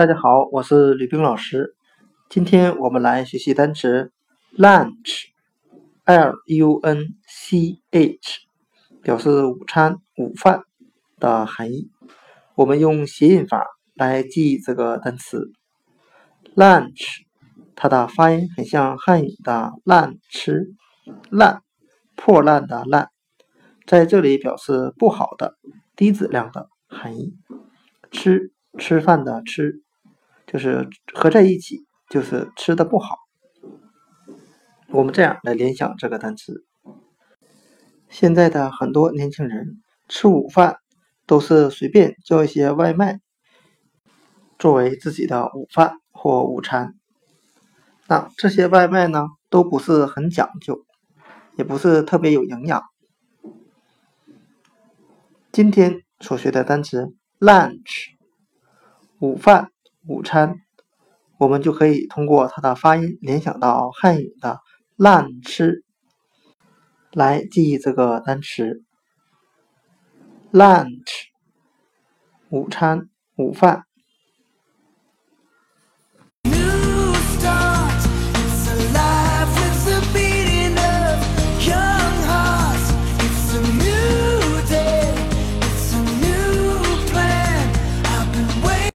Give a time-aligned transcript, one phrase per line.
[0.00, 1.76] 大家好，我是吕冰老师。
[2.30, 4.10] 今天我们来学习单词
[4.56, 8.40] lunch，l u n c h，
[9.02, 10.62] 表示午餐、午饭
[11.18, 11.90] 的含义。
[12.54, 15.52] 我们用谐音法来记忆这个单词
[16.56, 17.18] lunch，
[17.76, 20.72] 它的发音很像汉语的烂吃，
[21.28, 21.60] 烂，
[22.16, 23.10] 破烂的烂，
[23.86, 25.58] 在这里表示不好的、
[25.94, 27.36] 低质量的含义。
[28.10, 29.82] 吃，吃饭的吃。
[30.52, 33.18] 就是合在一起，就是吃的不好。
[34.88, 36.64] 我们这样来联想这个单词：
[38.08, 40.78] 现在的很多年轻人吃午饭
[41.24, 43.20] 都是随便叫一些外卖，
[44.58, 46.96] 作为自己的午饭或午餐。
[48.08, 50.84] 那这些外卖呢，都不是很讲究，
[51.56, 52.82] 也不是特别有营养。
[55.52, 58.16] 今天所学的单词 lunch，
[59.20, 59.70] 午饭。
[60.10, 60.56] 午餐，
[61.38, 64.58] 我们就可以通过它的发音联想到汉语的
[64.98, 65.84] “烂吃”
[67.14, 68.82] 来记忆这个单词。
[70.50, 71.28] lunch，
[72.48, 73.84] 午餐、午饭。